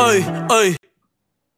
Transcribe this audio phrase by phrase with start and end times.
[0.00, 0.76] Ay, ay.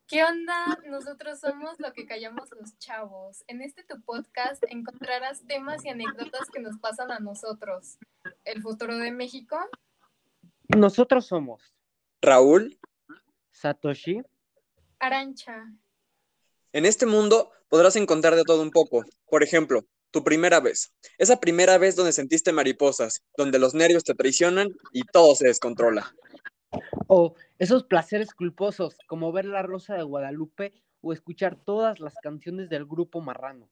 [0.07, 0.79] ¿Qué onda?
[0.89, 3.45] Nosotros somos lo que callamos los chavos.
[3.49, 7.99] En este tu podcast encontrarás temas y anécdotas que nos pasan a nosotros.
[8.45, 9.59] ¿El futuro de México?
[10.69, 11.75] Nosotros somos
[12.23, 12.81] Raúl,
[13.53, 14.23] Satoshi.
[14.99, 15.67] Arancha.
[16.73, 19.05] en este mundo podrás encontrar de todo un poco.
[19.29, 20.95] Por ejemplo, tu primera vez.
[21.19, 26.15] Esa primera vez donde sentiste mariposas, donde los nervios te traicionan y todo se descontrola.
[27.13, 32.69] O esos placeres culposos, como ver La Rosa de Guadalupe o escuchar todas las canciones
[32.69, 33.69] del grupo Marrano.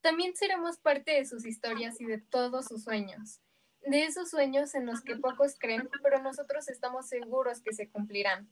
[0.00, 3.42] También seremos parte de sus historias y de todos sus sueños.
[3.86, 8.48] De esos sueños en los que pocos creen, pero nosotros estamos seguros que se cumplirán.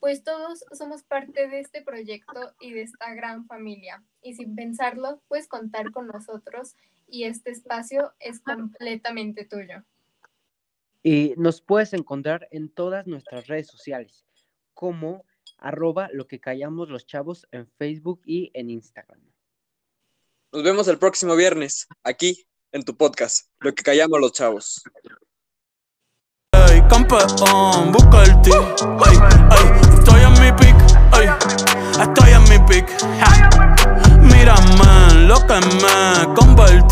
[0.00, 4.02] Pues todos somos parte de este proyecto y de esta gran familia.
[4.20, 6.74] Y sin pensarlo, puedes contar con nosotros
[7.06, 9.84] y este espacio es completamente tuyo.
[11.06, 14.24] Y nos puedes encontrar en todas nuestras redes sociales,
[14.72, 15.26] como
[15.58, 19.20] arroba lo que callamos los chavos en Facebook y en Instagram.
[20.50, 24.82] Nos vemos el próximo viernes, aquí, en tu podcast, Lo que callamos los chavos.
[26.52, 28.52] Ey, campeón, busca el ti.
[28.52, 29.18] Ey,
[29.50, 29.66] ey,
[29.98, 30.74] estoy en mi pick.
[32.00, 32.88] Estoy en mi pick.
[33.20, 33.50] Ja.
[34.22, 36.74] Mírame, lo que me convertí.